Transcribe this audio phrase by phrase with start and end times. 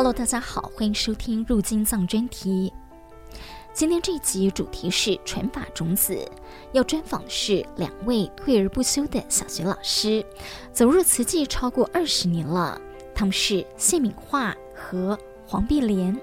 [0.00, 2.72] Hello，大家好，欢迎收听入金藏专题。
[3.74, 6.26] 今天这一集主题是传法种子，
[6.72, 10.24] 要专访的是两位退而不休的小学老师，
[10.72, 12.80] 走入慈济超过二十年了。
[13.14, 16.18] 他们是谢敏樺和黄碧莲。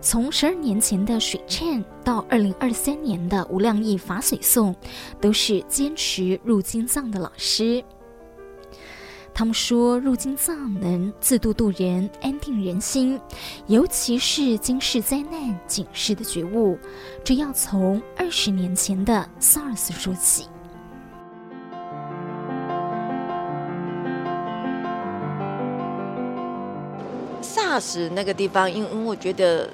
[0.00, 4.76] 从十二年前的水忏到二零二三年的无量义法水颂，
[5.20, 7.82] 都是坚持入金藏的老师。
[9.34, 13.18] 他们说，入金藏能自度度人，安定人心，
[13.66, 16.78] 尤其是今世灾难警示的觉悟，
[17.24, 20.46] 这要从二十年前的 SARS 说起。
[27.40, 29.68] SARS 那个地方，因为我觉得，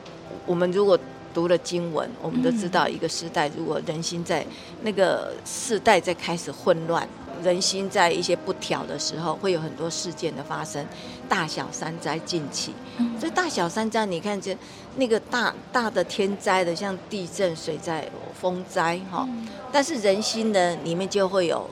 [0.46, 0.96] 我们如果
[1.34, 4.46] 读了经文，我们都知道，一个时代如果人心在
[4.82, 7.06] 那个世代在开始混乱。
[7.42, 10.84] 人心在一些不调的时候，会有很多事件的发生，
[11.28, 12.74] 大小三灾近起。
[13.18, 14.56] 所以大小三灾，你看这
[14.96, 18.09] 那个大大的天灾的，像地震、水灾、
[18.40, 19.28] 风灾，哈。
[19.70, 21.68] 但是人心呢，里面就会有，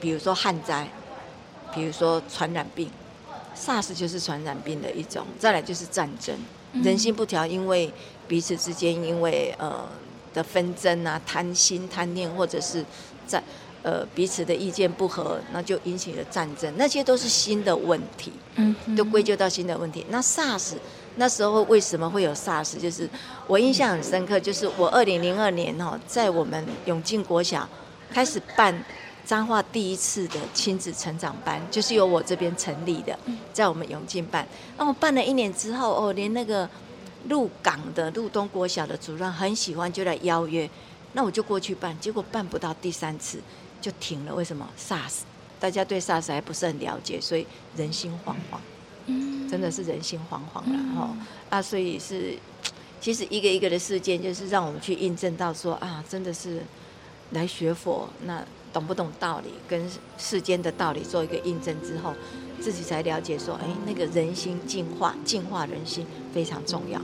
[0.00, 0.88] 比如说旱灾，
[1.74, 2.90] 比如说传染病
[3.56, 5.26] ，SARS 就是传染病的一种。
[5.38, 6.34] 再来就是战争，
[6.82, 7.92] 人心不调，因为
[8.26, 9.86] 彼此之间因为呃
[10.32, 12.84] 的纷争啊、贪心、贪念，或者是
[13.26, 13.42] 在。
[13.82, 20.04] 呃，彼此的意见不合，那就引起了战争，那些都是新的问题，嗯，都归咎到新的问题。
[20.10, 20.74] 那 SARS
[21.16, 22.78] 那时候为什么会有 SARS？
[22.78, 23.08] 就是
[23.46, 27.66] 我印象很深刻，就是我二零零二年哈，在我们永靖国小
[28.12, 28.84] 开始办
[29.24, 33.18] 彰化第一次的亲子成长班，就是由我这边成立的，
[33.52, 34.46] 在我们永靖办。
[34.76, 36.68] 那我办了一年之后，哦，连那个
[37.28, 40.68] 鹿港的鹿东国小的主任很喜欢，就来邀约，
[41.14, 43.40] 那我就过去办，结果办不到第三次。
[43.80, 45.20] 就停了，为什么？SARS，
[45.58, 47.46] 大家对 SARS 还不是很了解，所以
[47.76, 48.58] 人心惶惶，
[49.06, 51.26] 嗯，真的是人心惶惶了哈、嗯。
[51.48, 52.36] 啊，所以是，
[53.00, 56.62] 其实一个一个的事件，就是让我们去印证到说啊，真的是
[57.30, 62.14] 来学佛，那懂不懂道理，跟世间的道理做一个印证之后，
[62.60, 67.00] 自己才了解说，哎，那个人心净化，净化人心非常重要。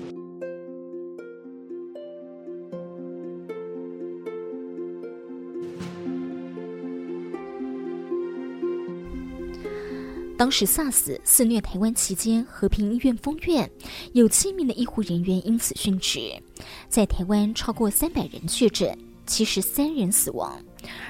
[10.36, 13.70] 当时 SARS 肆虐台湾期间，和平医院封院，
[14.12, 16.42] 有七名的医护人员因此殉职，
[16.90, 20.60] 在台湾超过三百人确诊，七十三人死亡；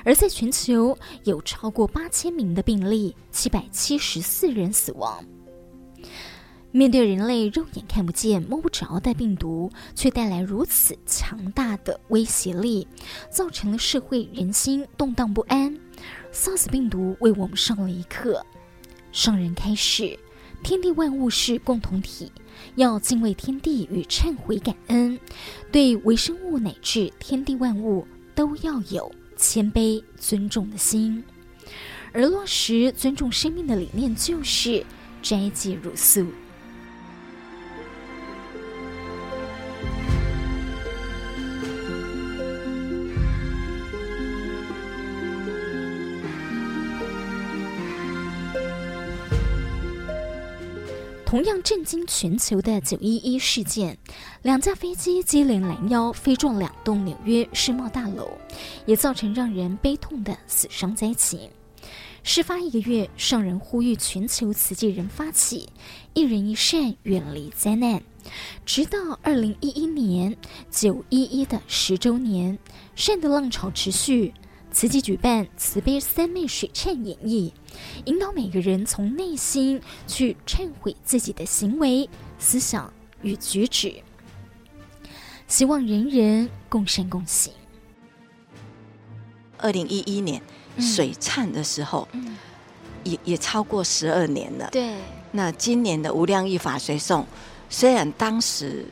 [0.05, 5.25] 而在全球有超过八千名的病例，七百七十四人死亡。
[6.71, 12.87] 面对人类肉眼看不见、摸不着的病毒，却带来如此强大的威胁力，
[13.29, 15.77] 造成了社会人心动荡不安。
[16.33, 18.45] SARS 病毒为我们上了一课。
[19.13, 20.19] 圣人开始，
[20.63, 22.31] 天地万物是共同体，
[22.75, 25.19] 要敬畏天地与忏悔感恩，
[25.73, 31.25] 对微生物乃至天地万物都要有谦卑尊重的心，
[32.13, 34.85] 而落实尊重生命的理念，就是
[35.23, 36.27] 斋戒茹素。
[51.27, 53.99] 同样震惊全球的九一一事件，
[54.43, 58.31] 两架飞机接连拦腰飞撞两栋纽约世贸大楼，
[58.87, 61.51] 也造成让人悲痛的死伤灾情。
[62.23, 65.69] 事发一个月，上人呼吁全球慈济人发起
[66.15, 68.01] 一人一善，远离灾难。
[68.65, 70.37] 直到二零一一年
[70.71, 72.57] 九一一的十周年，
[72.95, 74.33] 善的浪潮持续。
[74.77, 77.51] 慈济举办慈悲三昧水忏演绎，
[78.05, 82.07] 引导每个人从内心去忏悔自己的行为、
[82.39, 82.93] 思想
[83.23, 83.95] 与举止，
[85.49, 87.55] 希望人人共善共行。
[89.57, 90.43] 二零一一年
[90.79, 92.37] 水忏的时候，嗯、
[93.03, 94.69] 也也超过十二年了。
[94.71, 94.95] 对，
[95.33, 97.25] 那今年的无量义法随诵，
[97.71, 98.85] 虽然当时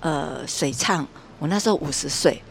[0.00, 1.06] 呃水忏，
[1.38, 2.42] 我那时候五十岁。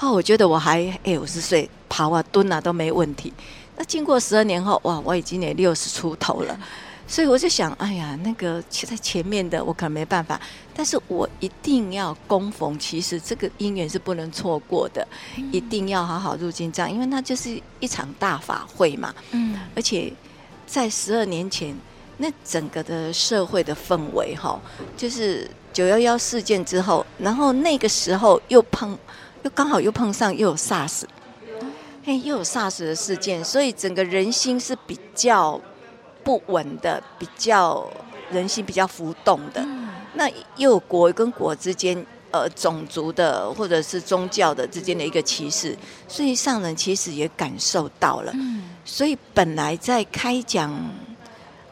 [0.00, 3.32] 哦，我觉得我还哎，五十岁爬啊蹲啊都没问题。
[3.76, 6.58] 那经过十二年后，哇，我已经也六十出头了，
[7.06, 10.40] 所以我就想，哎呀，那个在前面的我可能没办法，
[10.72, 15.06] 但是我一定要恭逢，其实这个姻缘是不能错过的，
[15.50, 19.12] 一定要好好入金藏，因为那就是一场大法会嘛。
[19.32, 20.12] 嗯，而且
[20.64, 21.76] 在十二年前，
[22.18, 24.60] 那整个的社会的氛围哈，
[24.96, 28.96] 就是九幺幺事件之后，然后那个时候又碰。
[29.42, 31.02] 又刚好又碰上又有 SARS，
[32.04, 35.60] 嘿，又有 SARS 的事件，所以整个人心是比较
[36.24, 37.88] 不稳的，比较
[38.30, 39.66] 人心比较浮动的。
[40.14, 45.76] 那又有国跟国之间，呃，种族的或者是宗教的之间的一个歧视，
[46.08, 48.32] 所以上人其实也感受到了。
[48.84, 50.74] 所以本来在开讲，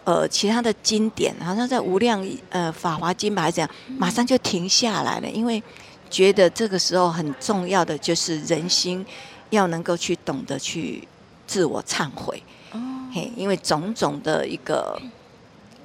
[0.05, 5.61] 呃，其他的经典，好像在无量呃法华经吧，还是怎样，马上就停下来了，因为
[6.11, 9.05] 觉得这个时候很重要的就是人心
[9.51, 11.07] 要能够去懂得去
[11.47, 12.43] 自我忏悔。
[12.73, 12.79] 哦
[13.13, 15.01] 嘿，因为种种的一个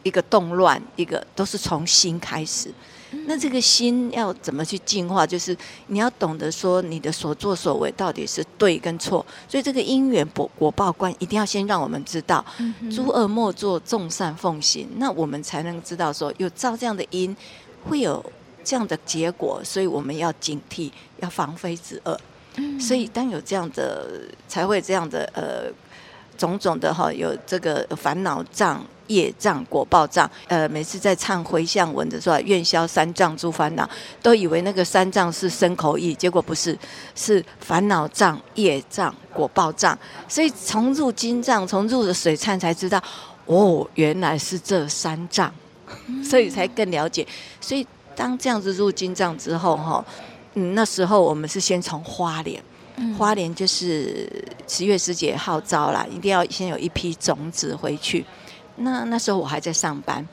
[0.03, 2.73] 一个动乱，一个都是从心开始。
[3.27, 5.27] 那这个心要怎么去净化？
[5.27, 5.55] 就是
[5.87, 9.25] 你要懂得说，你的所作所为到底是对跟错。
[9.49, 12.43] 所以这个因缘果果报观，一定要先让我们知道，
[12.89, 14.87] 诸恶莫作，众善奉行。
[14.95, 17.35] 那我们才能知道说，有造这样的因，
[17.89, 18.23] 会有
[18.71, 19.61] 这样的结果。
[19.63, 22.17] 所以我们要警惕，要防非止恶。
[22.79, 24.07] 所以当有这样的，
[24.47, 25.73] 才会这样的呃。
[26.37, 30.27] 种种的哈，有这个烦恼障、业障、果报障。
[30.47, 33.87] 呃，每次在唱回向文的时候，愿消三障诸烦恼，
[34.23, 36.75] 都以为那个三障是身口意，结果不是，
[37.13, 39.95] 是烦恼障、业障、果报障。
[40.27, 42.99] 所以从入金藏，从入了水忏才知道，
[43.45, 45.53] 哦，原来是这三障，
[46.27, 47.27] 所以才更了解。
[47.59, 47.85] 所以
[48.21, 50.05] 当这样子入金藏之后，哈，
[50.53, 52.61] 嗯，那时候我们是先从花莲。
[53.17, 54.29] 花莲就是
[54.67, 58.23] 十月师姐号召啦，一定要先有一批种子回去。
[58.75, 60.23] 那那时候我还在上班，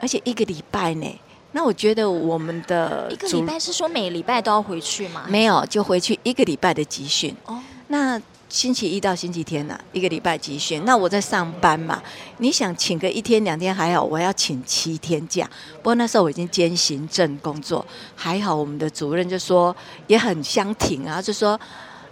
[0.00, 1.06] 而且一个礼拜呢。
[1.52, 5.26] 那我觉得我们的一个礼拜是说每礼拜都要回去吗？
[5.28, 7.32] 没有，就回去一个礼拜的集训。
[7.44, 10.84] 哦，那星期一到星期天呢、啊，一个礼拜集训。
[10.84, 12.02] 那我在上班嘛，
[12.38, 15.48] 你想请个一天两天还好，我要请七天假。
[15.76, 19.74] 不过那时候我已经兼行政工作，还好我们的主任就说
[20.08, 21.58] 也很相挺啊，就说。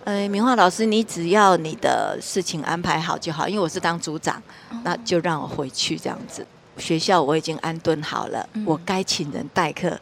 [0.05, 4.43] 呃，明华老师，你只要你的事情安排好就好，因为我是当组长，
[4.83, 6.47] 那就让我回去这样子。
[6.79, 10.01] 学校我已经安顿好了，我该请人代课，啊、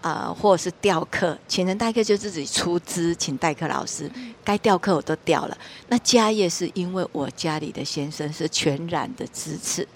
[0.00, 4.10] 呃，或者是调课，请人代课就自己出资请代课老师，
[4.42, 5.58] 该调课我都调了。
[5.88, 9.86] 那家业是因为我家里的先生是全然的支持，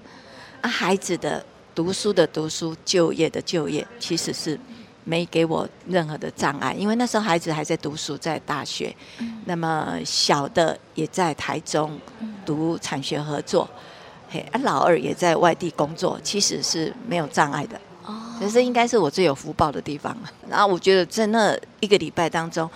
[0.61, 4.59] 啊，孩子的读书的读书，就业的就业，其实是。
[5.07, 12.01] 没给我任何的障碍，因为那时候孩子还在读书，在大学，嗯、那么小的也在台中
[12.47, 13.69] 读产学合作，
[14.31, 17.79] 嘿，啊，老二也在外地工作，其实是没有障碍的。
[18.35, 20.17] 哦，其实应该是我最有福报的地方。
[20.49, 22.69] 然后我觉得在那一个礼拜当中，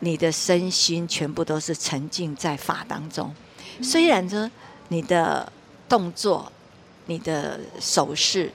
[0.00, 3.34] 你的身心全部都是沉浸在法当中，
[3.82, 4.50] 虽然说
[4.88, 5.50] 你的
[5.88, 6.50] 动作、
[7.06, 8.52] 你的手势。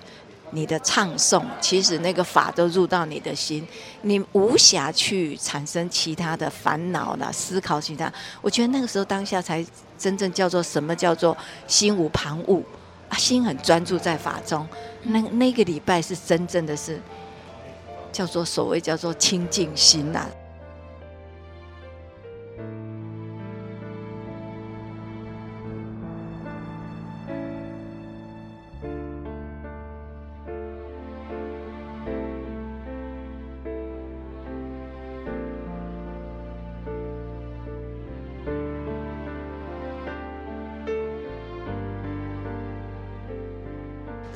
[0.51, 3.67] 你的唱诵，其实那个法都入到你的心，
[4.03, 8.13] 你无暇去产生其他的烦恼啦，思考其他。
[8.41, 9.65] 我觉得那个时候当下才
[9.97, 11.35] 真正叫做什么叫做
[11.67, 12.63] 心无旁骛啊，
[13.17, 14.67] 心很专注在法中。
[15.03, 17.01] 那那个礼拜是真正的是
[18.11, 20.44] 叫做所谓叫做清净心呐、啊。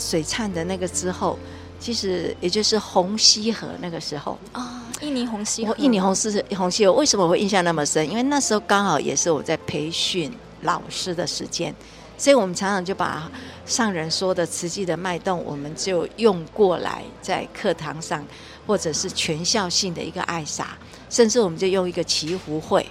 [0.09, 1.37] 水忏的那个之后，
[1.79, 5.75] 其实也就是红溪河那个时候啊，印尼红溪河。
[5.77, 8.09] 印尼红溪红溪河为什么我会印象那么深？
[8.09, 11.71] 因为那时候刚好也是我在培训老师的时间，
[12.17, 13.29] 所以我们常常就把
[13.67, 18.25] 上人说的慈济的脉动，我们就用过来在课堂上，
[18.65, 20.75] 或者是全校性的一个爱洒，
[21.07, 22.83] 甚至我们就用一个祈福会。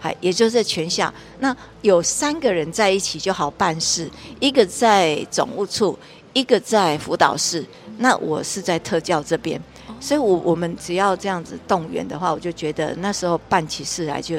[0.00, 5.96] 还也就是全校，那有三个人在一起就好办事，一个在总务处，
[6.32, 7.64] 一个在辅导室，
[7.98, 9.60] 那我是在特教这边，
[10.00, 14.36] 所以我我们只要这样子动员的话，我就觉得那时候办起事来就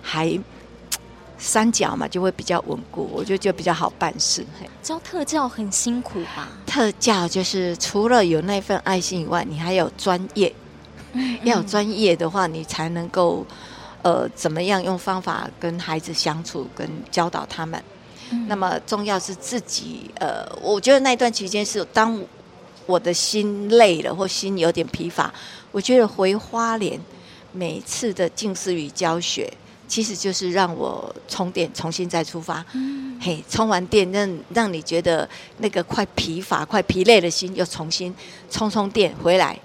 [0.00, 0.38] 还
[1.38, 4.44] 三角嘛，就会比较稳固，我觉得就比较好办事。
[4.82, 6.48] 教特教很辛苦吧？
[6.66, 10.54] 特教就是除了有那份爱心以外，你还有专业，
[11.42, 13.46] 要有专业的话，你才能够。
[14.04, 17.80] 呃，怎么样用方法跟孩子相处，跟教导他们？
[18.32, 20.10] 嗯、那么重要是自己。
[20.18, 22.20] 呃，我觉得那段期间是当
[22.86, 25.32] 我的心累了，或心有点疲乏，
[25.70, 27.00] 我觉得回花莲
[27.52, 29.52] 每次的静思语教学，
[29.86, 32.64] 其实就是让我充电，重新再出发。
[32.72, 38.14] 嗯、嘿，充完电，让让你觉得那个快疲乏、快疲累的心，又重新
[38.50, 39.58] 充充电回来，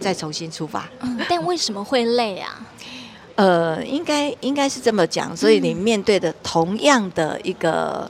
[0.00, 0.88] 再重新出发。
[1.00, 2.64] 嗯、但为什么会累啊？
[3.36, 8.08] 呃，应该应该是这么讲，所以你面对的同样的一个，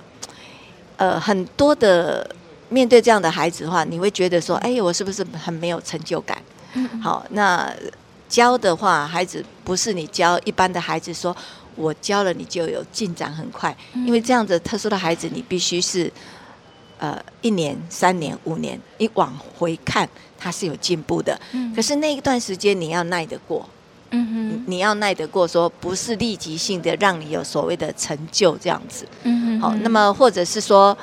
[0.99, 2.29] 呃，很多的
[2.69, 6.37] 面对这样的孩子的话，你会觉得说，哎，我是不是很没有成就感？
[6.75, 7.73] 嗯嗯好，那
[8.29, 11.35] 教的话，孩子不是你教一般的孩子说，
[11.75, 16.13] 我教了你就有进展很快，因为这样子特殊的孩子，你必须是
[16.99, 20.07] 呃一年、三年、五年，你往回看
[20.39, 21.41] 他是有进步的。
[21.75, 23.67] 可是那一段时间你要耐得过。
[24.11, 29.07] 嗯哼，你要耐得过，说不是立即性的让你有所谓的成就这样子。
[29.25, 30.97] 嗯哼，好，那么或者是说，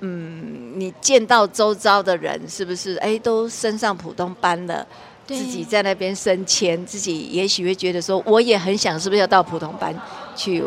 [0.00, 4.86] 嗯，你见到周遭的人是不是哎都升上普通班了，
[5.26, 9.94] 自己在那边升迁，自己也许会觉得说我也很想是不是要到普通班
[10.34, 10.64] 去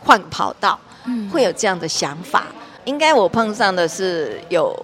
[0.00, 2.46] 换跑道，嗯，会有这样的想法。
[2.84, 4.76] 应该我碰上的是有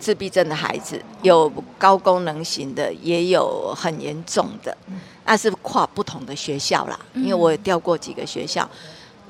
[0.00, 4.76] 自闭症的孩子，有高功能型的，也有很严重的。
[5.24, 8.68] 那是跨不同的学校啦，因为我也调过几个学校。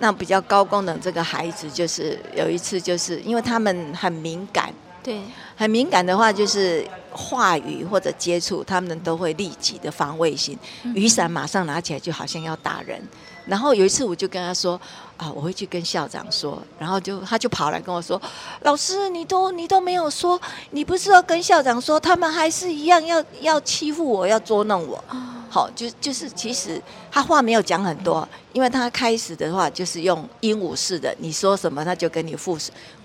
[0.00, 4.74] 那比较高功能这个孩子，就是有一次，就是因为他们很敏感，
[5.04, 5.22] 对，
[5.54, 10.58] 很敏感的话，就是话语或者接触，他们都会立即的防卫性，
[10.94, 13.00] 雨伞马上拿起来，就好像要打人。
[13.46, 14.80] 然后有一次，我就跟他说
[15.24, 18.20] ：“啊，我会去跟校长说。”然后就他就跑来跟我说
[18.60, 20.38] ：“老师，你都你都没有说，
[20.72, 25.02] 你不是要跟校长说，他们还是一样要要欺负我，要捉弄我。”
[25.48, 32.58] 好，就就是其实他话没有讲很多，因为他开始的话就是用鹦鹉式的，你说什么他就跟你复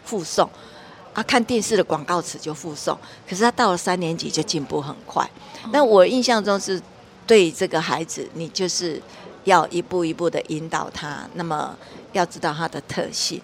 [0.03, 0.49] 复送，
[1.13, 2.97] 啊，看电视的广告词就复送。
[3.29, 5.29] 可是他到了三年级就进步很快。
[5.71, 6.81] 那我印象中是
[7.25, 9.01] 对这个孩子，你就是。
[9.45, 11.75] 要一步一步的引导他，那么
[12.13, 13.42] 要知道它的特性。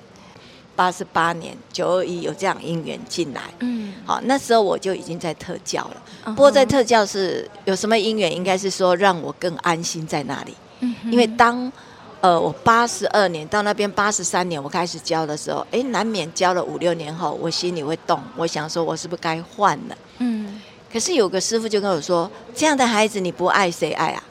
[0.76, 6.02] 八十八年九二一有这样因缘进来，嗯，好，那时候我就已经在特教了。
[6.26, 8.30] 不过在特教是有什么因缘？
[8.30, 10.54] 应该是说让我更安心在那里。
[10.82, 11.72] 嗯，因为当
[12.20, 19.98] 呃我八十二年到那边八十三年我开始教的时候，哎，难免教了五六年后，我心里会动，我想说我是不是该换了？
[20.18, 24.22] 嗯，可是有个师傅就跟我说，这样的孩子你不爱谁爱啊？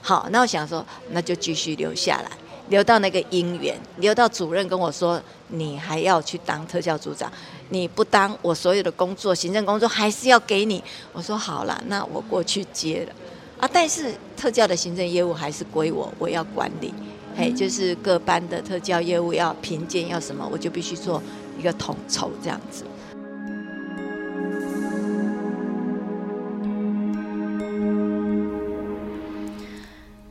[0.00, 2.30] 好，那我想说，那就继续留下来，
[2.70, 7.32] 留到那个姻缘，留到主任跟我说，你还要去当特教组长，
[7.70, 10.82] 你不当，我所有的工作，行政工作还是要给你。
[11.12, 13.14] 我说好了，那我过去接了
[13.58, 16.92] 啊，但是特教的行政业务还是归我，我要管理，
[17.36, 21.22] 嘿，就是各班的特教业务要评鉴要什么，我就必须做
[21.58, 22.84] 一个统筹这样子。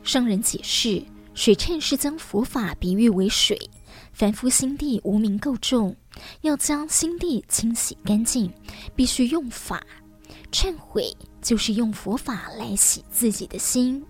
[0.04, 1.02] 商人解释，
[1.38, 3.56] 水忏是将佛法比喻为水，
[4.12, 5.94] 凡夫心地无名垢重，
[6.40, 8.52] 要将心地清洗干净，
[8.96, 9.80] 必须用法。
[10.50, 14.04] 忏悔就是用佛法来洗自己的心。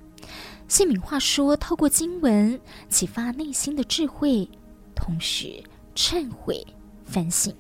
[0.69, 2.59] 谢敏话说，透过经文
[2.89, 4.49] 启发内心的智慧，
[4.95, 5.63] 同时
[5.95, 6.67] 忏悔
[7.05, 7.55] 反省。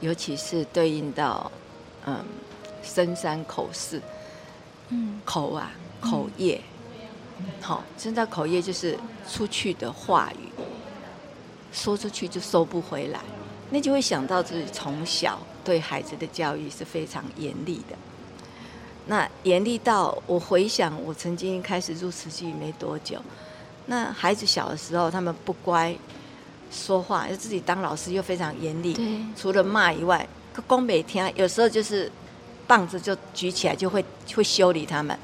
[0.00, 1.52] 尤其是对应到
[2.06, 2.24] 嗯
[2.82, 4.00] 深山口寺，
[4.88, 5.70] 嗯口啊。
[6.00, 6.58] 口业，
[7.60, 10.48] 好，真的口业就是出去的话语，
[11.72, 13.20] 说出去就收不回来，
[13.70, 17.96] 那就会想到自己从小对孩子的教育是非常严厉的。
[19.06, 23.20] 那严厉到我回想，我曾经开始入慈济没多久，
[23.86, 25.94] 那孩子小的时候，他们不乖，
[26.70, 30.26] 说话又自己当老师又非常严厉，对，除了骂以外，
[30.66, 32.10] 公每天，有时候就是
[32.66, 34.04] 棒子就举起来就会
[34.34, 35.18] 会修理他们。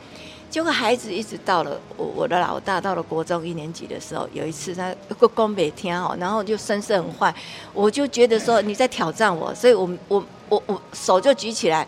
[0.49, 7.35] 结果孩子一直到了我我的老大到了国中一年级的时候，有一次他个讲没听哦，然后就声色很坏，
[7.75, 11.87] 我就觉得说你在挑战我，所以我我我我手就举起来，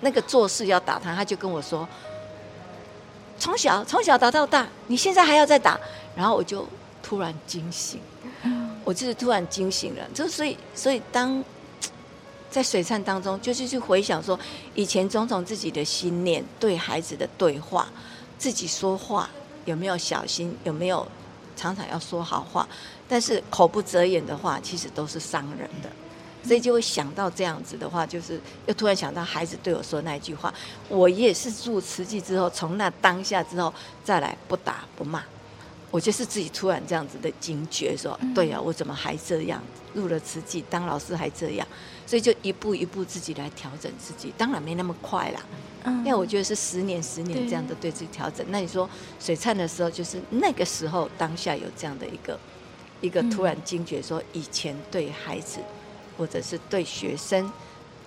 [0.00, 1.86] 那个做事要打他，他就跟我说，
[3.38, 5.78] 从小从小打到大，你现在还要再打，
[6.16, 6.66] 然后我就
[7.02, 8.00] 突然惊醒，
[8.84, 11.44] 我就是突然惊醒了，就所以所以当。
[12.50, 14.38] 在水忏当中，就是去回想说
[14.74, 17.88] 以前种种自己的心念，对孩子的对话，
[18.38, 19.30] 自己说话
[19.64, 21.06] 有没有小心，有没有
[21.56, 22.68] 常常要说好话，
[23.08, 25.88] 但是口不择言的话，其实都是伤人的，
[26.42, 30.52] 所以就会想到这样子的话，就是又突然想到孩子对我说那句话，
[30.88, 35.22] 我也是住慈济之后，从那当下之后再来不打不骂，
[35.90, 39.62] 我就是自己突然这样子的惊觉说，对呀、啊，我怎么还这样？
[39.92, 41.66] 入了慈济当老师还这样。
[42.06, 45.40] 所以就一步一步自己来调整自己，当然没那么快啦。
[45.84, 48.44] 嗯，因为我觉得是十年十年这样的对自己调整。
[48.50, 48.88] 那你说
[49.20, 52.38] 水灿的时候，就是那个时候当下有这样的一个
[53.00, 55.60] 一个突然惊觉，说以前对孩子
[56.18, 57.50] 或者是对学生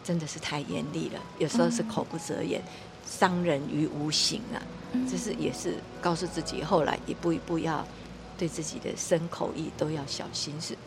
[0.03, 2.61] 真的是太严厉了，有时候是口不择言，
[3.09, 4.59] 伤人于无形啊。
[5.09, 7.85] 这是也是告诉自己后来一步一步要
[8.37, 10.77] 对自己的身口意都要小心是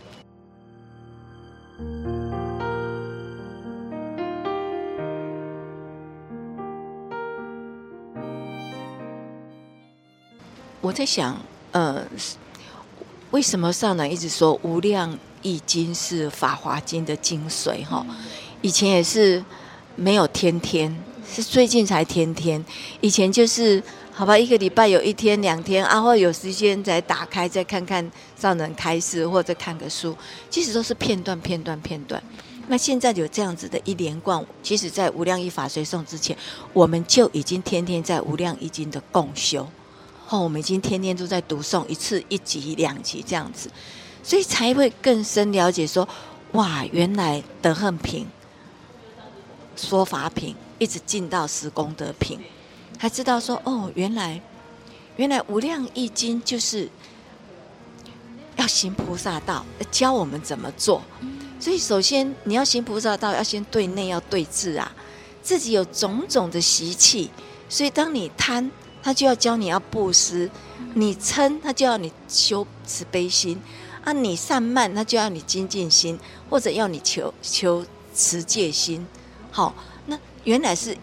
[10.80, 11.36] 我在想
[11.72, 12.04] 呃
[13.32, 18.06] 为什么上来一直说无量易经是法华经的精髓哈？
[18.62, 19.44] 以前也是
[19.94, 20.96] 没有天天
[21.30, 22.64] 是最近才天天。
[23.00, 30.16] 以前就是好吧，一个礼拜有一天两天，啊，或有时间再打开再看看上人开示，或者看个书，
[30.49, 32.23] 其实都是片段片段片段。
[32.68, 36.37] 那现在有这样子的一连贯，其实在《无量义法随诵》之前，
[36.73, 39.68] 我们就已经天天在《无量一经》的共修。
[40.28, 43.71] 哦，我们已经天天都在读诵，一次一集两集这样子，
[44.23, 46.09] 所以才会更深了解说，
[46.52, 48.26] 哇，原来德恨品、
[49.76, 52.40] 说法品，一直进到十功德品，
[52.99, 54.40] 还知道说，哦，原来
[55.16, 56.88] 原来无量义经就是
[58.56, 61.02] 要行菩萨道，教我们怎么做。
[61.59, 64.92] 所以首先你要行菩萨道，要先对内要对治啊，
[65.42, 67.30] 自己有种种的习气，
[67.68, 68.71] 所以当你贪。
[69.02, 70.50] 他就要教你要布施，
[70.95, 73.56] 你嗔他就要你修慈悲心
[74.02, 76.18] 啊；你散漫他就要你精进心，
[76.50, 79.06] 或者要你求求持戒心。
[79.52, 79.73] 好，
[80.47, 80.97] 原来是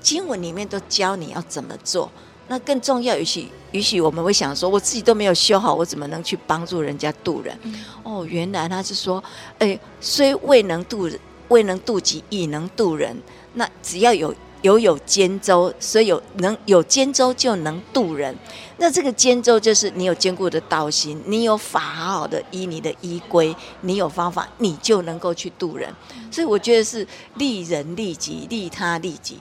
[0.00, 2.10] 经文里面都教你要怎么做。
[2.48, 7.58] 那更重要，也许也许我们会想说，我自己都没有修好，我怎么能去帮助人家渡人？
[8.02, 9.22] 哦，原来他是说，
[9.58, 13.16] 哎，虽未能渡人，未能渡己，亦能渡人。
[13.54, 14.34] 那只要有。
[14.64, 18.34] 有有肩周，所以有能有肩周就能渡人。
[18.78, 25.94] 那这个肩周就是你有坚固的道心，你有法好好的依你的依规，你有方法，你就能够去渡人。
[26.30, 29.38] 所以我觉得是利人利己，利他利己。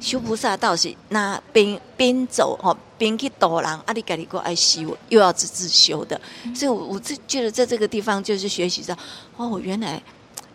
[0.00, 6.20] 修菩萨道是那边边走哦，边去度人，阿里嘎里过爱修，又要自自修的。
[6.54, 8.96] 所以我我自觉得在这个地方就是学习到
[9.36, 10.00] 哦，原来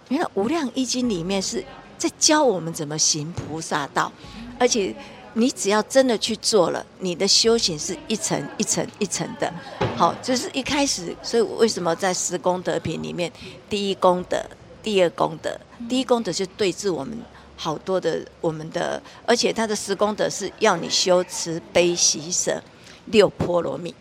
[0.08, 1.62] 原来无量义经里面是。
[2.04, 4.12] 在教我们怎么行菩萨道，
[4.60, 4.94] 而且
[5.36, 9.50] 你只要真的去做了，你的修行是一层一层一层的。
[9.96, 13.32] 好，就是一开始，所以为什么在十功德品里面，
[13.70, 14.38] 第一功德、
[14.84, 17.18] 第二功德，第一功德就对治我们
[17.56, 22.62] 好多的我们的，而且他的十功德是要你修慈悲喜舍
[23.06, 23.96] 六波罗蜜。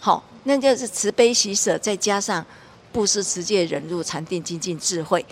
[0.00, 2.44] 好，那就是慈悲喜舍，再加上
[2.92, 5.24] 布施持戒忍辱禅定精进智慧。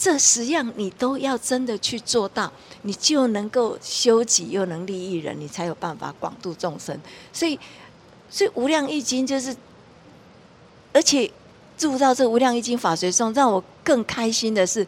[0.00, 6.96] 这十样你都要真的去做到，你就能够修己又能利益人，你才有办法广度众生。
[7.32, 7.58] 所以，
[8.30, 9.56] 所以无量易经就是，
[10.92, 11.28] 而且
[11.80, 14.86] 入到这无量易经法随颂，让我更开心的是，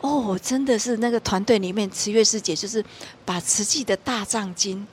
[0.00, 2.82] 哦，真的是那个团队里面慈月师姐，就是
[3.26, 4.86] 把慈济的大藏经，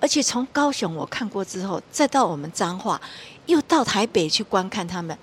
[0.00, 2.98] 而且从高雄我看过之后，再到我们彰化，
[3.44, 5.16] 又到台北去观看他们。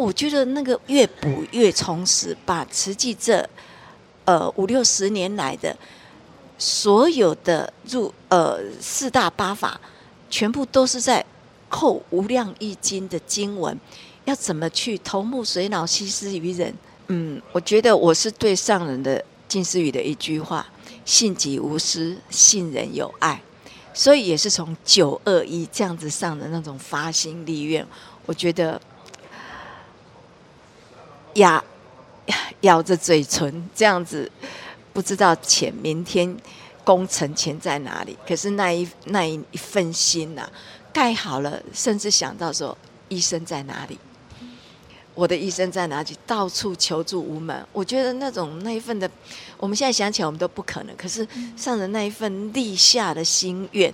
[0.00, 3.46] 我觉得那个越补越充实，把慈济这
[4.24, 5.76] 呃五六十年来的
[6.56, 9.78] 所有的入呃四大八法，
[10.30, 11.22] 全部都是在
[11.68, 13.78] 扣无量义经的经文，
[14.24, 16.74] 要怎么去头目髓脑悉施于人？
[17.08, 20.66] 嗯，我觉得我是对上人的近思语的一句话：
[21.04, 23.42] 信己无私，信人有爱。
[23.92, 27.86] 所以也是从九二一这样子上的那种发心立愿，
[28.24, 28.80] 我觉得。
[31.34, 31.62] 压
[32.62, 34.30] 咬着嘴唇这样子，
[34.92, 36.36] 不知道钱明天
[36.84, 38.16] 工程钱在哪里。
[38.26, 40.48] 可是那一那一份心呐、
[40.92, 42.76] 盖好了，甚至想到说
[43.08, 43.98] 医生在哪里，
[45.14, 47.66] 我的医生在哪里，到处求助无门。
[47.72, 49.10] 我觉得那种那一份的，
[49.56, 50.96] 我们现在想起来我们都不可能。
[50.96, 53.92] 可是上人那一份立下的心愿，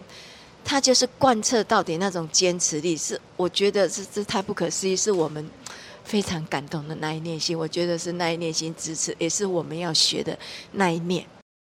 [0.65, 5.49] 他就是贯彻到底那种坚持力，是我觉得是这太不可思议，是我们。
[6.07, 10.39] 非常感动的那一念心，我觉得是那一念心支持，也是我们要学的
[10.73, 11.27] 那一念。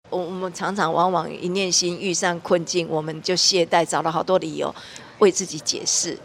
[0.10, 4.74] 我我们常常往往一念心遇上困境，我们就懈怠，找了好多理由
[5.20, 6.18] 为自己解释。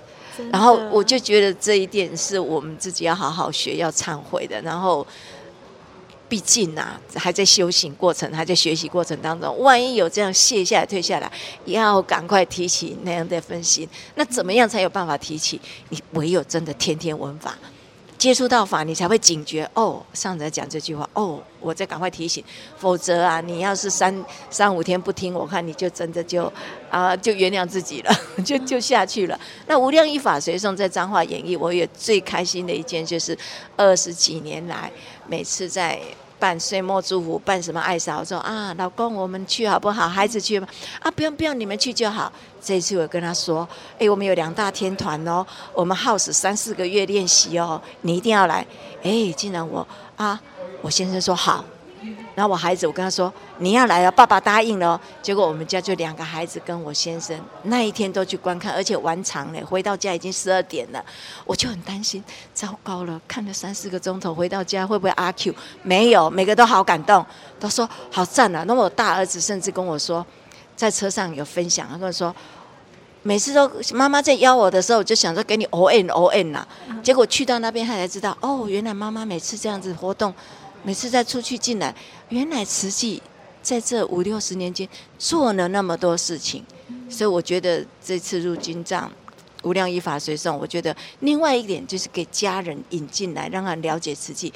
[0.53, 4.61] 然后我就觉得这一点是我们自己要好好学、要忏悔的。
[4.62, 5.05] 然后，
[6.29, 11.33] 毕竟啊，还在修行过程，还在学习过程当中，万一有这样卸下来、退下来，
[11.64, 13.88] 要赶快提起那样的分心。
[14.14, 15.61] 那怎么样才有办法提起？
[15.88, 17.57] 你唯有真的天天闻法。
[18.18, 20.02] 接触到法，你才会警觉哦。
[20.12, 22.42] 上者讲这句话哦，我再赶快提醒，
[22.79, 26.52] 否则啊，你要是三三五天不听，我看你就真的就
[26.90, 28.12] 啊，就原谅自己了，
[28.44, 29.38] 就就下去了。
[29.66, 33.37] 那无量义法随颂在彰化演绎，我也最开心的一件就是
[33.76, 34.90] 二十几年来，
[35.26, 36.00] 每次在。
[36.46, 38.24] 办岁末祝福，办什么爱嫂？
[38.24, 40.09] 说啊，老公，我们去好不好？
[40.09, 40.68] 孩子去吗？
[41.00, 42.32] 啊，不用不用，你们去就好。
[42.62, 48.64] 这次我跟他说，哎，我们有两大天团哦，我们耗时三四个月练习哦，你一定要来。
[49.02, 49.85] 哎，竟然我
[50.16, 50.40] 啊，
[50.82, 51.64] 我先生说好，
[52.37, 55.01] 然后我孩子，我跟他说你要来了，爸爸答应了。
[55.22, 61.03] 结果我们家就两个孩子跟我先生那一天都去观看，而且玩长了，回到家已经十二点了，
[61.46, 62.22] 我就很担心，
[62.53, 65.55] 糟糕了，看了三四个钟头，回到家会不会阿 Q？
[65.83, 67.25] 没有，每个都好感动，
[67.59, 68.64] 都说好赞啊。
[68.64, 70.25] 那么我大儿子甚至跟我说，
[70.77, 72.37] 在车上有分享，他跟我说，
[73.22, 76.66] 每次都妈妈在邀我的时候，我就想说给你 O N O N 呐，
[77.03, 80.35] 结果去到那边，他才知道哦，原来妈妈每次这样子活动。
[80.87, 81.92] 每次再出去进来，
[82.29, 83.20] 原来慈济
[83.61, 86.64] 在这五六十年间做了那么多事情，
[87.11, 89.11] 所以我觉得这次入金藏
[89.64, 94.53] 无量依法随送，我觉得另外一点就是给家人引进来，让他了解慈济。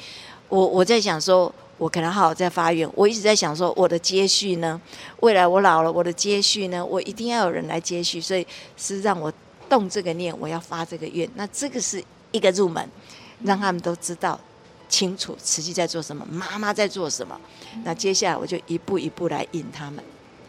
[0.47, 4.79] 我我在想说，我可能好好在发愿，我一直在想说，我的接续呢？
[5.19, 6.85] 未来我老了，我的接续呢？
[6.85, 9.29] 我一定要有人来接续，所以是让我
[9.67, 11.29] 动这个念，我要发这个愿。
[11.35, 12.89] 那这个是一个入门，
[13.43, 14.39] 让他们都知道。
[14.91, 17.35] 清楚慈济在做什么，妈妈在做什么。
[17.85, 20.03] 那接下来我就一步一步来引他们，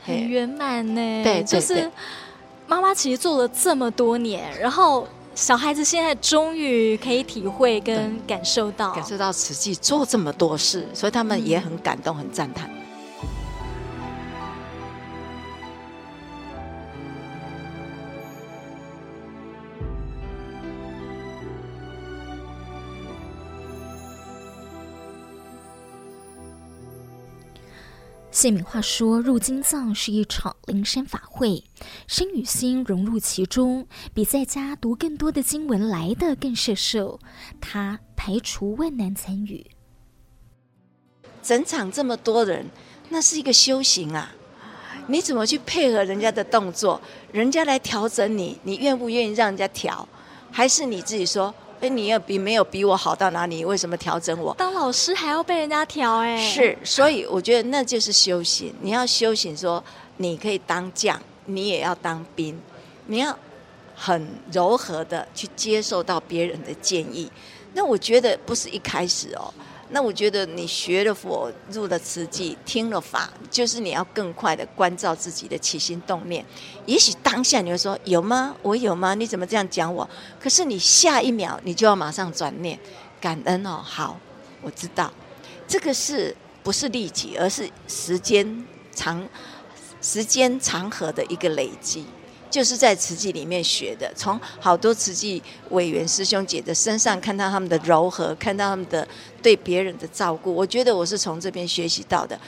[0.05, 1.01] 很圆满呢。
[1.23, 1.91] 对，就是
[2.67, 12.69] 妈妈其实做了这么多年，然后小孩子现在终于可以体会跟感受到，感受到慈济做这么多事，所以他们也很感动，很赞叹。
[28.43, 31.63] 谢敏话说：“入金藏是一场灵山法会，
[32.09, 37.21] 身与心融入其中，比在家读更多的经文来的更摄受。
[37.61, 39.65] 他排除万难参与。
[41.41, 42.67] 整场这么多人，
[43.11, 44.35] 那是一个修行啊！
[45.07, 47.01] 你怎么去配合人家的动作？
[47.31, 50.09] 人家来调整你，你愿不愿意让人家调？
[50.51, 53.65] 还是你自己说？”哎，你也比没有比我好到哪里？
[53.65, 54.55] 为什么调整我？
[54.55, 56.19] 当老师还要被人家调？
[56.19, 58.73] 哎，是，所以我觉得那就是修行。
[58.81, 59.83] 你要修行，说
[60.19, 62.57] 你可以当将，你也要当兵，
[63.07, 63.37] 你要
[63.97, 67.29] 很柔和的去接受到别人的建议。
[67.75, 69.53] 那我觉得不是一开始哦。
[69.95, 76.45] 那我觉得你学了佛，入了慈济，听了法，就是你要更快的关照自己的起心动念。
[76.87, 78.57] 也许当下你会说有吗？
[78.63, 79.15] 我有吗？
[79.15, 80.09] 你怎么这样讲我？
[80.41, 82.79] 可是你下一秒你就要马上转念，
[83.21, 83.83] 感恩哦。
[83.85, 84.19] 好，
[84.63, 85.13] 我知道，
[85.69, 89.29] 这个是不是利己，而是时间长、
[90.01, 92.07] 时间长河的一个累积。
[92.53, 99.09] 就是在慈济里面学的，从好多慈济委员师兄姐的身上看到他们的柔和，看到他们的
[99.43, 100.55] 对别人的照顾。
[100.55, 102.39] 我觉得我是从这边学习到的。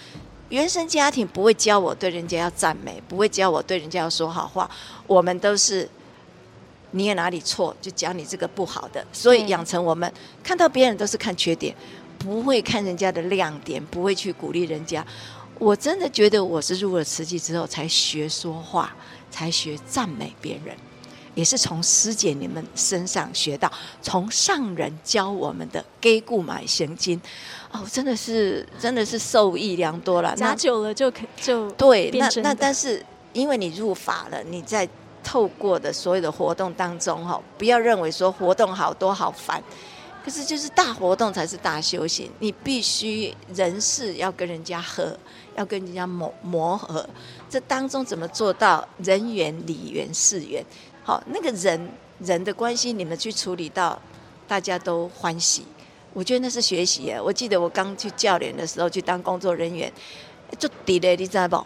[0.50, 4.70] 原生家庭不会教我对人家要赞美，不会教我对人家要说好话。
[5.06, 5.88] 我们都是
[6.90, 9.02] 你有哪里错，就讲你这个不好的。
[9.10, 10.12] 所以养成我们
[10.42, 11.74] 看到别人都是看缺点，
[12.18, 15.04] 不会看人家的亮点，不会去鼓励人家。
[15.58, 18.94] 我真的觉得我是入了慈济之后才学说话。
[19.34, 20.76] 才学赞美别人，
[21.34, 23.68] 也是从师姐你们身上学到，
[24.00, 27.20] 从上人教我们的“给故买行经”，
[27.72, 30.32] 哦，真的是真的是受益良多了。
[30.36, 34.88] 拿久了就可就对，那那但是因为你入法了，你在
[35.24, 39.60] 透过的所有的活动当中，哈，不要认为说活动好多好烦。
[40.24, 42.30] 可是，就是大活动才是大修行。
[42.38, 45.14] 你必须人事要跟人家合，
[45.54, 47.06] 要跟人家磨磨合。
[47.54, 50.60] 这当中怎么做到人缘、礼缘、事缘？
[51.04, 51.88] 好，那个人
[52.18, 53.96] 人的关系，你们去处理到
[54.48, 55.64] 大家都欢喜。
[56.12, 57.14] 我觉得那是学习。
[57.22, 59.92] 我记得我刚去教联的时候，去当工作人员，
[60.58, 61.64] 就抵了，你知道不？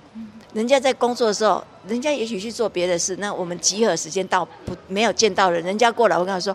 [0.53, 3.17] 人家在工作的时候，人家也许去做别的事。
[3.17, 6.55] 那我们集合时间到，不没有见到人，人家过来，我跟他说。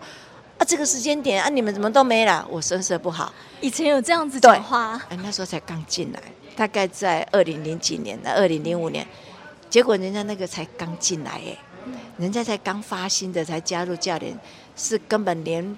[0.60, 2.46] 啊，这个时间点啊，你们怎么都没来？
[2.48, 3.34] 我声色不好。
[3.62, 6.22] 以前有这样子讲话，哎，那时候才刚进来，
[6.55, 9.05] 大概在二零零几年的二零零五年，
[9.69, 11.57] 结果人家那个才刚进来，哎，
[12.17, 14.37] 人家才刚发心的，才加入教练，
[14.75, 15.77] 是根本连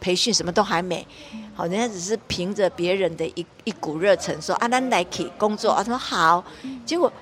[0.00, 1.06] 培训什么都还没。
[1.54, 6.44] 好，人家只是凭着别人的一一股热忱说啊，咱来去工作啊，他说好。
[6.86, 7.12] 结果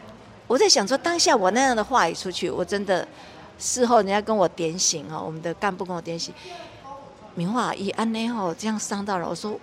[0.46, 3.06] 我在想说，当下我那样的话语出去，我真的。
[3.60, 6.32] 事后人家跟我点醒哦，我们的干部跟我点醒，
[7.34, 9.58] 明华以安内吼这样伤到了，我说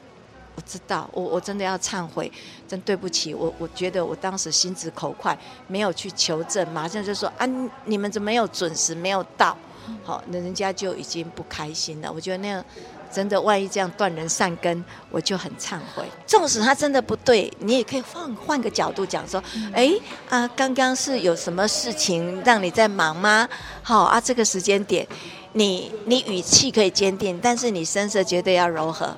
[0.56, 2.32] 我知道，我我真的要忏悔，
[2.68, 5.38] 真对不起，我我觉得我当时心直口快，
[5.68, 7.46] 没有去求证，马上就说啊，
[7.86, 9.58] 你们怎么没有准时没有到？
[10.04, 12.12] 好，那人家就已经不开心了。
[12.12, 12.64] 我觉得那样。
[13.12, 16.04] 真的，万一这样断人善根，我就很忏悔。
[16.28, 19.42] 纵使他真的不对，你也可以换换个角度讲说，
[19.72, 19.94] 哎
[20.28, 23.48] 啊，刚刚是有什么事情让你在忙吗？
[23.82, 25.08] 好啊，这个时间点，
[25.54, 29.16] 你你语气可以坚定，但是你声色绝对要柔和。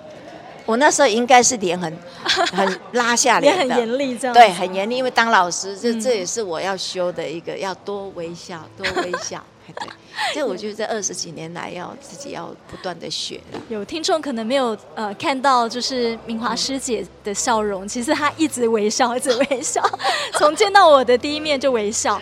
[0.68, 1.98] 我那时候应该是脸很
[2.54, 4.34] 很拉下脸的，很严厉这样。
[4.36, 9.44] 对，很严厉，因为当老师，这这也是我要修的一个，要多微笑，多微笑。
[9.68, 13.42] 对，所以我觉得这二十几年来，要自己要不断的学。
[13.68, 19.82] 有听众可能没有呃看到，就是明华师姐的笑容，其实她一直微笑，一直微笑，
[20.40, 22.22] 从见到我的第一面就微笑。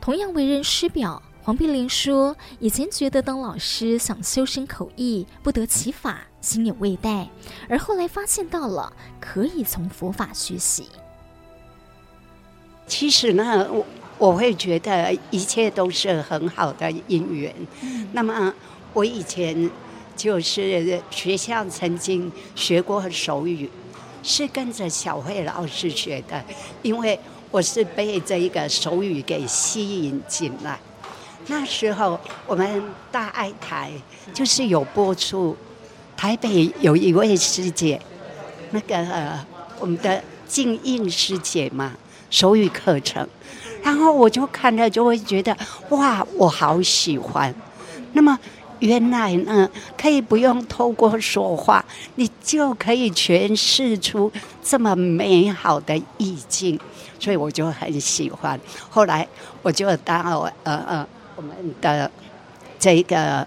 [0.00, 7.30] 同样为人师表，黄碧玲说，以前觉得当老师想修身口艺，不得其法，心有未逮，
[7.70, 10.88] 而后来发现到了可以从佛法学习。
[12.86, 13.86] 其实呢，我。
[14.18, 17.52] 我会觉得一切都是很好的因缘。
[18.12, 18.54] 那么
[18.92, 19.68] 我以前
[20.14, 23.68] 就是学校曾经学过手语，
[24.22, 26.40] 是跟着小慧老师学的，
[26.82, 27.18] 因为
[27.50, 30.78] 我是被这一个手语给吸引进来。
[31.48, 33.90] 那时候我们大爱台
[34.32, 35.56] 就是有播出，
[36.22, 38.00] 台北有一位师姐，
[38.70, 39.44] 那个呃
[39.80, 41.94] 我们的静应师姐嘛，
[42.30, 43.28] 手语课程。
[43.82, 45.56] 然后我就看了，就会觉得
[45.88, 47.52] 哇，我好喜欢。
[48.12, 48.38] 那么
[48.78, 49.68] 原来呢，
[50.00, 54.30] 可以不用透过说话，你就可以诠释出
[54.62, 56.78] 这么美好的意境，
[57.18, 58.56] 所以我就很喜欢。
[58.88, 59.26] 后来
[59.60, 61.04] 我就到呃呃
[61.34, 62.08] 我们的
[62.78, 63.44] 这个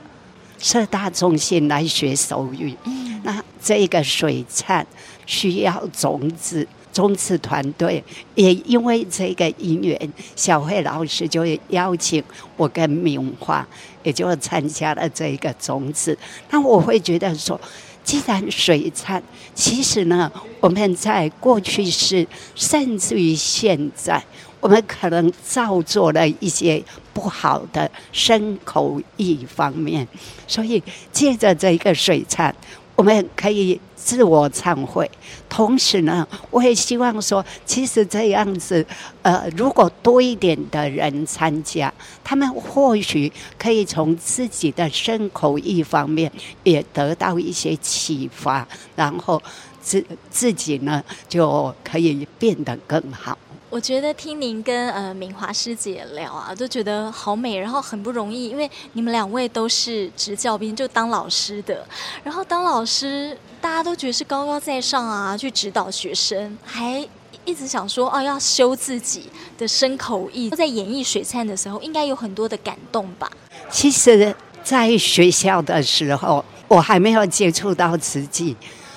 [0.65, 2.75] 社大中心来学手语。
[3.21, 4.83] 那这个水忏
[5.27, 6.67] 需要种子。
[6.91, 8.01] 中次团队
[8.35, 12.23] 也因为这个因缘，小慧老师就邀请
[12.55, 13.67] 我跟明华，
[14.01, 16.17] 也就参加了这个种子。
[16.49, 17.59] 那我会觉得说，
[18.01, 19.21] 既然水忏，
[19.53, 22.25] 其实呢，我们在过去是，
[22.55, 24.23] 甚至于现在，
[24.65, 30.07] 我们可能造作了一些不好的身口意方面，
[30.47, 32.51] 所以借着这一个水忏。
[32.95, 35.07] 我们可以自我忏悔，
[35.47, 38.83] 同时呢，我也希望说，其实这样子，
[39.21, 46.31] 呃，如果多一点的人参加，他们或许可以从自己的身口意方面
[46.63, 49.39] 也得到一些启发，然后
[49.79, 53.37] 自自己呢就可以变得更好。
[53.75, 61.85] 我觉得听您跟呃明华师姐聊啊，就觉得好美，然后很不容易，因为你们两位都是执教兵，就当老师的，
[62.23, 67.05] 然后当老师大家都觉得是高高在上啊，去指导学生，还
[67.43, 73.29] 一直想说哦要修自己的身口意，在演绎水忏的时候，应该有很多的感动吧？
[73.69, 74.33] 其实，
[74.63, 78.55] 在学校的时候，我还没有接触到慈济，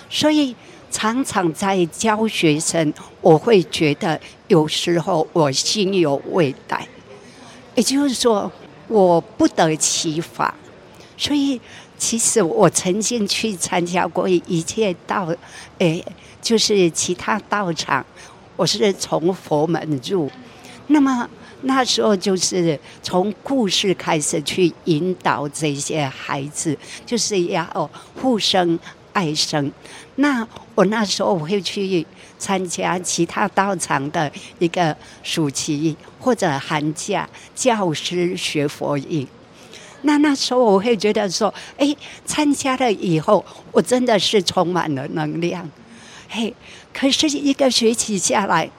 [0.09, 0.55] 所以。
[0.91, 6.87] 常常在教学生，我会觉得有时候我心有未逮，
[7.75, 8.51] 也就是说
[8.89, 10.55] 我不得其法。
[11.17, 11.61] 所以
[11.97, 15.29] 其实我曾经去参加过一切道，
[15.79, 16.05] 诶，
[16.43, 18.05] 就是其他道场，
[18.57, 20.31] 我是从佛门入，
[20.89, 21.29] 那么
[21.63, 28.79] 那时候就是从故事开始去引导这些孩子，就是要护生。
[29.15, 29.73] 爱生，
[30.17, 32.07] 那我那时候我会去
[32.39, 39.27] 参加其他道场的一个暑期或者寒假教师学佛营。
[40.03, 45.69] 那那时候我会觉得说，哎，参加了以后，我真的是充满了能量。
[46.29, 46.55] 嘿，
[46.95, 48.71] 可是一个学期下来。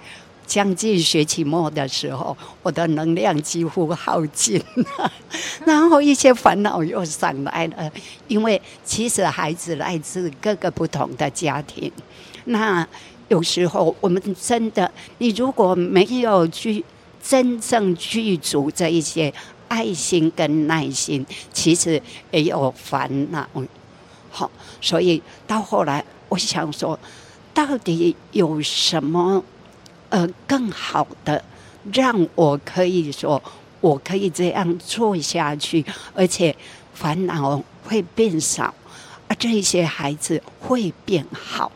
[0.48, 4.60] 将近学期末的时候，我的能量几乎耗尽
[4.98, 5.12] 了，
[5.64, 7.92] 然后一些烦恼又上来了。
[8.28, 11.92] 因为其实孩子来自各个不同的家庭，
[12.46, 12.88] 那
[13.30, 16.84] 有时候我们真的，你如果没有去
[17.24, 19.34] 真正具足这一些
[19.68, 23.48] 爱心跟耐心，其实也有烦恼。
[24.32, 24.50] 好，
[24.82, 27.00] 所以到后来，我想说，
[27.54, 29.44] 到底有什么？
[30.10, 31.44] 呃，更好的，
[31.94, 33.42] 让我可以说，
[33.80, 36.56] 我可以这样做下去，而且
[36.96, 38.74] 烦恼会变少，
[39.28, 41.72] 而这一些孩子会变好。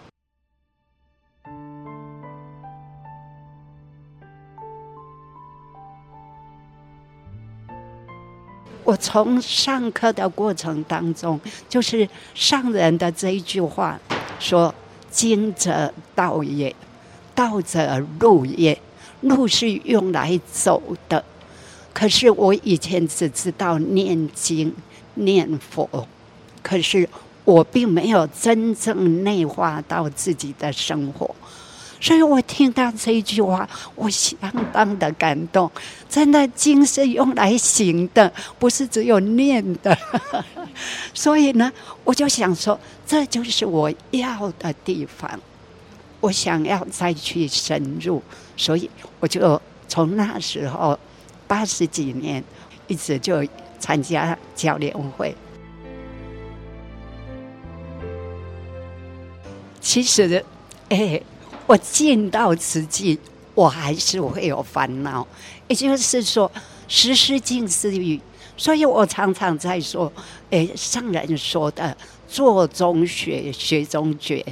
[8.83, 13.99] 我从上课的过程当中，就是上人的这一句话
[14.39, 14.73] 说
[15.09, 16.75] ：“经者道也。”
[17.35, 18.79] 道者路也，
[19.21, 21.25] 路是用来走的。
[21.91, 24.71] 可是我以前只知道念经、
[25.15, 26.07] 念佛，
[26.61, 27.09] 可是
[27.43, 31.35] 我并没有真正内化到自己的生活。
[32.03, 34.37] 所以我听到这一句话，我相
[34.73, 35.71] 当的感动。
[36.09, 39.97] 真的，经是用来行的，不是只有念的。
[41.15, 41.71] 所以呢，
[42.03, 45.39] 我就想说，这就是我要的地方。
[46.19, 48.21] 我想要再去深入，
[48.57, 50.99] 所以我就从那时候
[51.47, 52.43] 八十几年，
[52.87, 53.47] 一直就
[53.79, 55.33] 参加教联会。
[59.79, 60.43] 其实，
[60.89, 61.21] 哎，
[61.65, 63.17] 我进到慈济，
[63.55, 65.25] 我还是会有烦恼。
[65.67, 66.51] 也就是说，
[66.87, 68.19] 时时静思语，
[68.57, 70.11] 所以我常常在说，
[70.49, 71.95] 诶，上人说的
[72.27, 74.45] “做中学，学中觉”。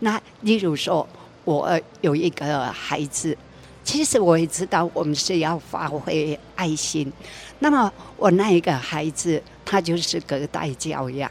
[0.00, 1.06] 那例如说，
[1.44, 3.36] 我有一个孩子，
[3.84, 7.12] 其实我也知道，我们是要发挥爱心。
[7.58, 11.30] 那么，我那一个孩子，他就是隔代教养，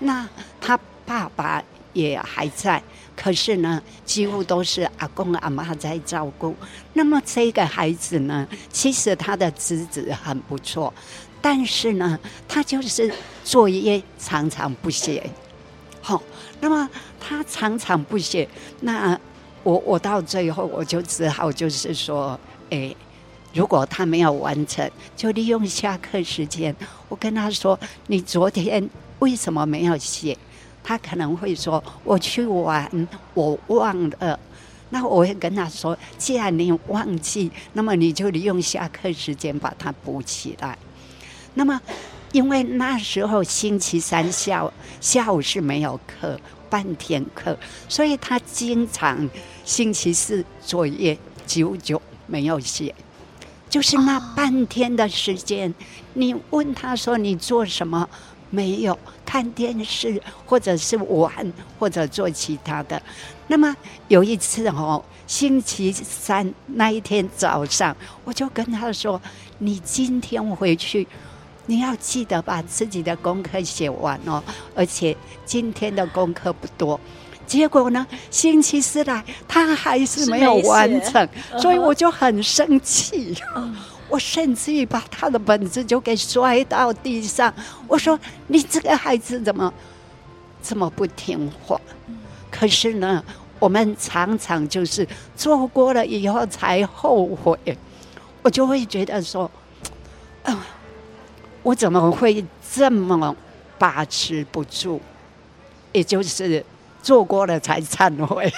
[0.00, 0.28] 那
[0.60, 1.62] 他爸爸
[1.94, 2.82] 也还在。
[3.16, 6.54] 可是呢，几乎都是阿公阿妈在照顾。
[6.92, 10.92] 那么这个孩子呢，其实他的资质很不错，
[11.40, 15.28] 但是呢，他就是作业常常不写。
[16.02, 16.22] 好，
[16.60, 18.48] 那么他常常不写，
[18.80, 19.18] 那
[19.64, 22.38] 我我到最后我就只好就是说，
[22.70, 22.94] 哎，
[23.52, 26.76] 如果他没有完成，就利用下课时间，
[27.08, 27.76] 我跟他说，
[28.06, 30.36] 你昨天为什么没有写？
[30.86, 34.38] 他可能会说：“我去玩，我忘了。”
[34.90, 40.78] 那我会跟他说：“既然你忘记，那么你就利用下课时间把它补起来。”
[41.54, 41.80] 那么，
[42.30, 46.38] 因为那时候星期三下午下午是没有课，
[46.70, 49.28] 半天课，所以他经常
[49.64, 51.18] 星期四作业
[51.48, 52.94] 久久没有写，
[53.68, 55.74] 就是那半天的时间。
[56.14, 58.08] 你问他说：“你做什么？”
[58.50, 63.00] 没有看电视，或者是玩，或者做其他的。
[63.48, 63.74] 那么
[64.08, 69.20] 有一次哦，星期三那一天早上，我就跟他说
[69.58, 71.06] ：“你今天回去，
[71.66, 74.42] 你要记得把自己的功课写完哦。
[74.74, 76.98] 而且今天的功课不多。”
[77.46, 81.28] 结果呢，星期四来，他还是没有完成，
[81.60, 83.36] 所以我就很生气。
[84.08, 87.52] 我甚至于把他的本子就给摔到地上。
[87.86, 89.72] 我说：“你这个孩子怎么
[90.62, 91.80] 这么不听话？”
[92.50, 93.22] 可是呢，
[93.58, 97.58] 我们常常就是做过了以后才后悔。
[98.42, 99.50] 我就会觉得说
[100.44, 100.66] ：“啊，
[101.62, 103.34] 我怎么会这么
[103.78, 105.00] 把持不住？”
[105.92, 106.64] 也就是
[107.02, 108.52] 做过了才忏悔。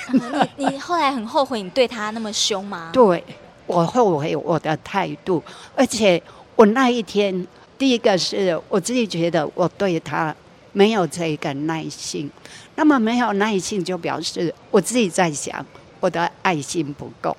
[0.56, 2.90] 你你后来很后悔你对他那么凶吗？
[2.92, 3.24] 对。
[3.68, 5.40] 我后悔我的态度，
[5.76, 6.20] 而且
[6.56, 10.34] 我那一天，第一个是我自己觉得我对他
[10.72, 12.28] 没有这个耐心，
[12.74, 15.64] 那么没有耐心就表示我自己在想
[16.00, 17.36] 我的爱心不够，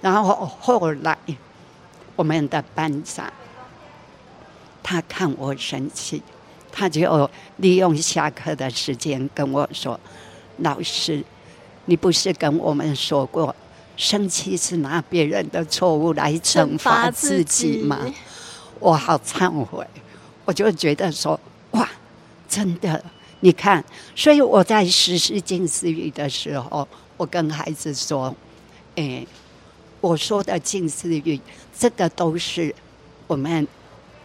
[0.00, 1.16] 然后后来
[2.16, 3.30] 我们的班长
[4.82, 6.22] 他看我生气，
[6.72, 10.00] 他就利用下课的时间跟我说
[10.58, 11.22] ：“老师，
[11.84, 13.54] 你不是跟我们说过？”
[13.96, 18.00] 生气是拿别人的错误来惩罚自己吗？
[18.04, 18.12] 己
[18.78, 19.86] 我好忏悔，
[20.44, 21.38] 我就觉得说，
[21.70, 21.88] 哇，
[22.48, 23.02] 真的，
[23.40, 23.82] 你看，
[24.14, 28.34] 所以我在实施近思语的时候，我跟孩子说，
[28.96, 29.26] 哎，
[30.00, 31.40] 我说的近思语，
[31.78, 32.74] 这个都是
[33.26, 33.66] 我们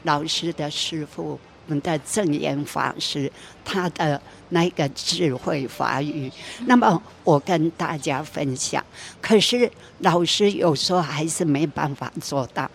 [0.04, 1.40] 老师的师父。
[1.66, 3.32] 我们的正言法师，
[3.64, 6.32] 他的那个智慧法语，
[6.66, 8.84] 那么我跟大家分享。
[9.22, 12.70] 可是老师有时候还是没办法做到，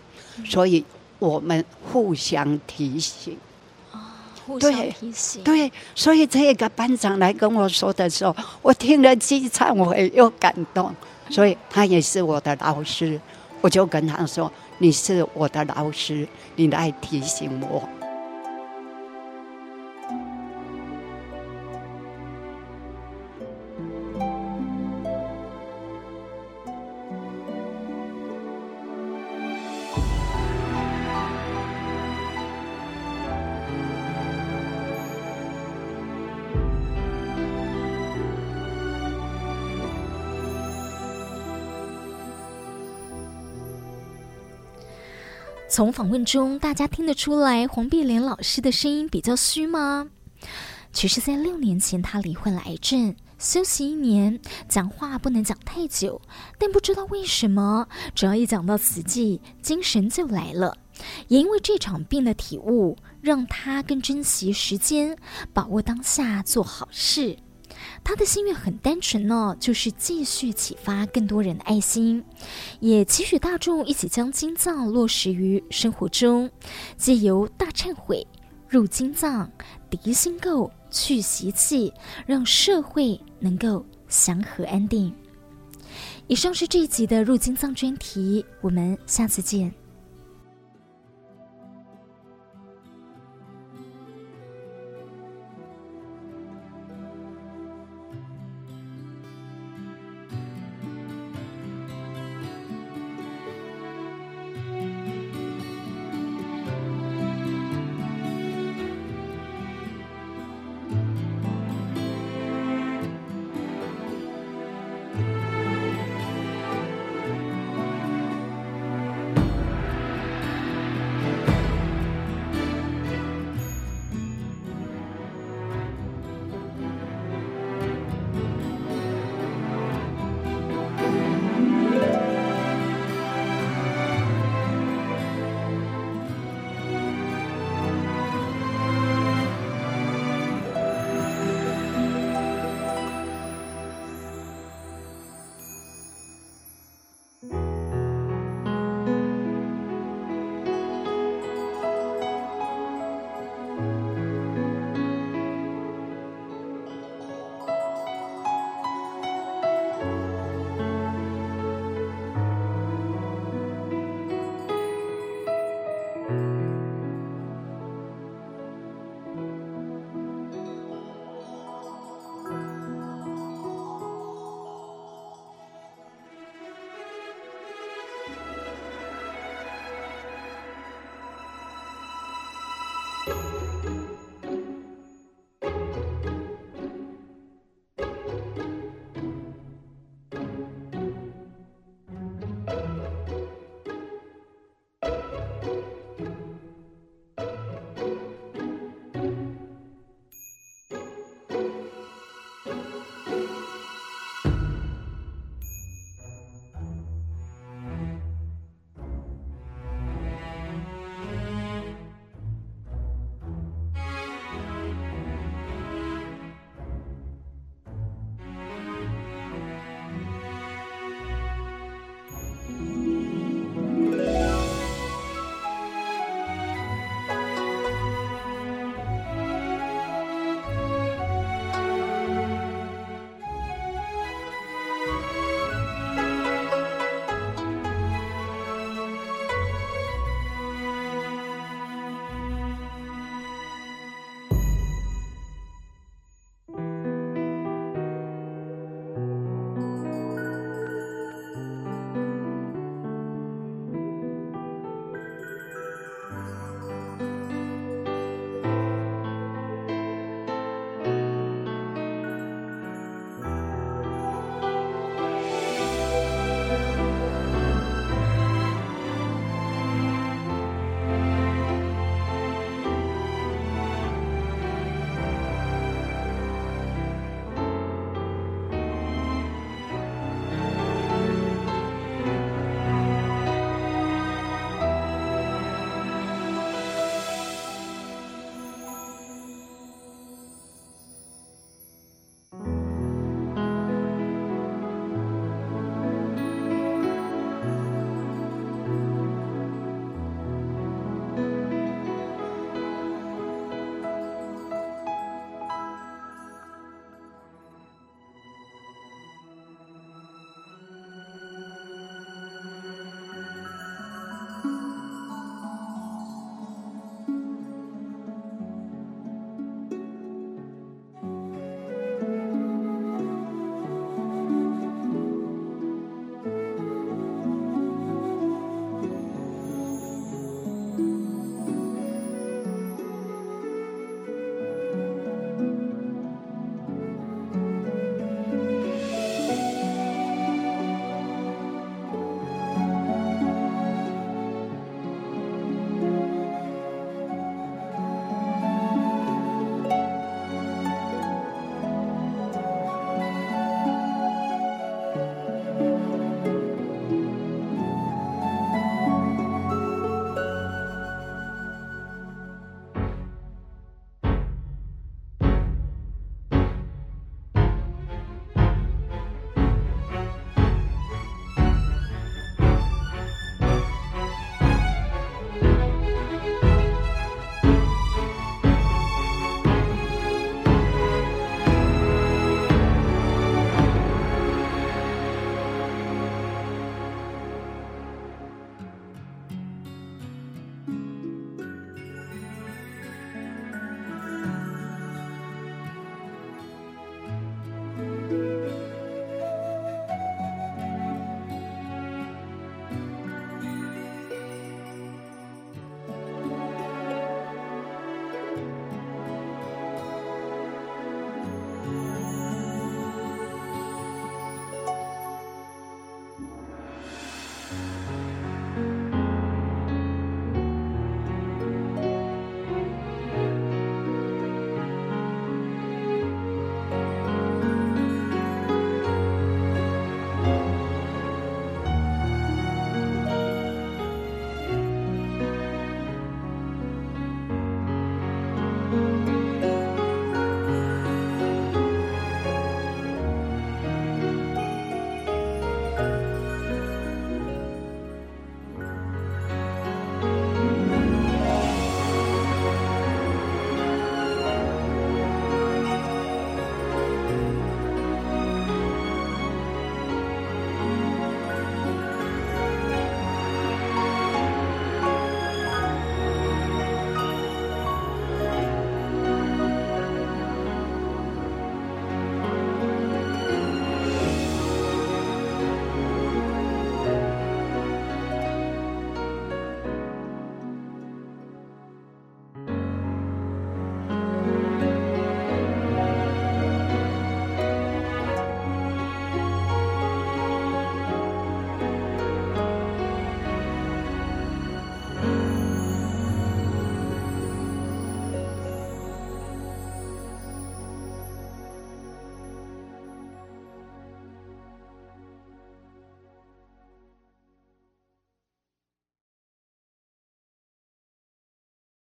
[0.45, 0.85] 所以
[1.19, 3.37] 我们互相提醒。
[4.47, 5.43] 互相提醒。
[5.43, 10.95] 对，所以这个班长来跟我说的时候，我听了既忏悔又感动。
[11.29, 13.21] 所以他也是我的老师，
[13.61, 17.83] 我就跟他说：“你是我的老师，你来提醒我。”
[45.69, 50.09] 从访问中，大家听得出来黄碧莲老师的声音比较虚吗？
[50.93, 54.39] 其实，在六年前，她罹患了癌症，休息一年，
[54.69, 56.23] 讲话不能讲太久。
[56.57, 60.79] 但不知道为什么，只要一讲到慈济，精神就来了。
[61.27, 65.19] 也因为这场病的体悟，让她更珍惜时间，
[65.53, 67.37] 把握当下，做好事。
[68.09, 72.23] 他的心愿很单纯呢，就是继续启发更多人的爱心，
[72.79, 76.49] 也期许大众一起将金藏落实于生活中，
[76.97, 78.25] 借由大忏悔、
[78.69, 79.51] 入金藏、
[79.91, 81.93] 涤心垢、去习气，
[82.27, 85.13] 让社会能够祥和安定。
[86.29, 89.75] 以上是这一集的入金藏专题，我们下次见。